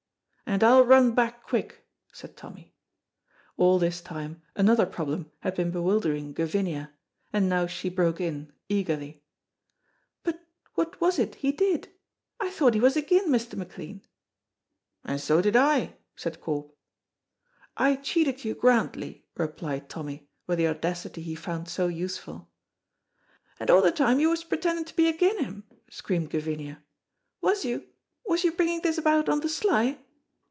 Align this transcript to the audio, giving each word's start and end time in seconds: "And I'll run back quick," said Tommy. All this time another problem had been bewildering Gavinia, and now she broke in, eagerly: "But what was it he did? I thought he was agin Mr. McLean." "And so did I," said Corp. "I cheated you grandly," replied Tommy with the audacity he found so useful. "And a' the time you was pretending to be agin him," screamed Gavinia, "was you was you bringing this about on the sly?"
"And 0.51 0.65
I'll 0.65 0.83
run 0.83 1.15
back 1.15 1.43
quick," 1.43 1.87
said 2.11 2.35
Tommy. 2.35 2.75
All 3.55 3.79
this 3.79 4.01
time 4.01 4.41
another 4.53 4.85
problem 4.85 5.31
had 5.39 5.55
been 5.55 5.71
bewildering 5.71 6.33
Gavinia, 6.33 6.91
and 7.31 7.47
now 7.47 7.67
she 7.67 7.87
broke 7.87 8.19
in, 8.19 8.51
eagerly: 8.67 9.23
"But 10.23 10.43
what 10.75 10.99
was 10.99 11.17
it 11.19 11.35
he 11.35 11.53
did? 11.53 11.87
I 12.37 12.49
thought 12.51 12.73
he 12.73 12.81
was 12.81 12.97
agin 12.97 13.29
Mr. 13.29 13.55
McLean." 13.55 14.01
"And 15.05 15.21
so 15.21 15.41
did 15.41 15.55
I," 15.55 15.95
said 16.17 16.41
Corp. 16.41 16.75
"I 17.77 17.95
cheated 17.95 18.43
you 18.43 18.53
grandly," 18.53 19.25
replied 19.37 19.87
Tommy 19.87 20.27
with 20.47 20.57
the 20.57 20.67
audacity 20.67 21.21
he 21.21 21.33
found 21.33 21.69
so 21.69 21.87
useful. 21.87 22.49
"And 23.57 23.69
a' 23.69 23.79
the 23.81 23.89
time 23.93 24.19
you 24.19 24.29
was 24.29 24.43
pretending 24.43 24.83
to 24.83 24.95
be 24.97 25.07
agin 25.07 25.39
him," 25.41 25.63
screamed 25.89 26.29
Gavinia, 26.29 26.83
"was 27.39 27.63
you 27.63 27.87
was 28.25 28.43
you 28.43 28.51
bringing 28.51 28.81
this 28.81 28.97
about 28.97 29.29
on 29.29 29.39
the 29.39 29.47
sly?" 29.47 29.97